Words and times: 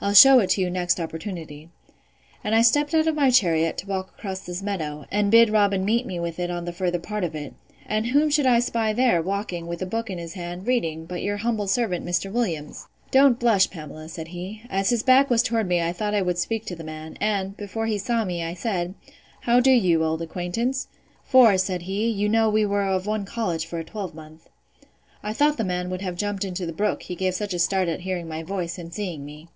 —I'll 0.00 0.14
shew 0.14 0.38
it 0.38 0.56
you 0.56 0.70
next 0.70 1.00
opportunity.—And 1.00 2.54
I 2.54 2.62
stept 2.62 2.94
out 2.94 3.08
of 3.08 3.16
my 3.16 3.32
chariot, 3.32 3.76
to 3.78 3.86
walk 3.88 4.10
across 4.10 4.38
this 4.38 4.62
meadow, 4.62 5.06
and 5.10 5.28
bid 5.28 5.50
Robin 5.50 5.84
meet 5.84 6.06
me 6.06 6.20
with 6.20 6.38
it 6.38 6.52
on 6.52 6.66
the 6.66 6.72
further 6.72 7.00
part 7.00 7.24
of 7.24 7.34
it: 7.34 7.52
And 7.84 8.06
whom 8.06 8.30
should 8.30 8.46
I 8.46 8.60
'spy 8.60 8.92
there, 8.92 9.20
walking, 9.20 9.66
with 9.66 9.82
a 9.82 9.86
book 9.86 10.08
in 10.08 10.18
his 10.18 10.34
hand, 10.34 10.68
reading, 10.68 11.04
but 11.04 11.20
your 11.24 11.38
humble 11.38 11.66
servant 11.66 12.06
Mr. 12.06 12.30
Williams! 12.30 12.86
Don't 13.10 13.40
blush, 13.40 13.70
Pamela, 13.70 14.08
said 14.08 14.28
he. 14.28 14.62
As 14.70 14.90
his 14.90 15.02
back 15.02 15.30
was 15.30 15.42
towards 15.42 15.68
me, 15.68 15.82
I 15.82 15.92
thought 15.92 16.14
I 16.14 16.22
would 16.22 16.38
speak 16.38 16.64
to 16.66 16.76
the 16.76 16.84
man: 16.84 17.18
and, 17.20 17.56
before 17.56 17.86
he 17.86 17.98
saw 17.98 18.24
me, 18.24 18.44
I 18.44 18.54
said, 18.54 18.94
How 19.40 19.58
do 19.58 19.72
you, 19.72 20.04
old 20.04 20.22
acquaintance? 20.22 20.86
(for, 21.24 21.58
said 21.58 21.82
he, 21.82 22.08
you 22.08 22.28
know 22.28 22.48
we 22.48 22.64
were 22.64 22.84
of 22.84 23.06
one 23.08 23.24
college 23.24 23.66
for 23.66 23.80
a 23.80 23.84
twelvemonth.) 23.84 24.48
I 25.24 25.32
thought 25.32 25.56
the 25.56 25.64
man 25.64 25.90
would 25.90 26.02
have 26.02 26.14
jumped 26.14 26.44
into 26.44 26.66
the 26.66 26.72
brook, 26.72 27.02
he 27.02 27.16
gave 27.16 27.34
such 27.34 27.52
a 27.52 27.58
start 27.58 27.88
at 27.88 28.02
hearing 28.02 28.28
my 28.28 28.44
voice, 28.44 28.78
and 28.78 28.94
seeing 28.94 29.24
me. 29.24 29.48